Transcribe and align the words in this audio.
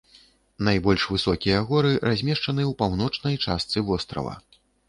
Найбольш 0.69 1.03
высокія 1.15 1.59
горы 1.69 1.91
размешчаны 2.07 2.63
ў 2.71 2.73
паўночнай 2.83 3.39
частцы 3.45 3.77
вострава. 3.93 4.35